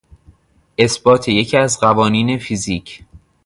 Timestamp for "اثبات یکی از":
0.77-1.79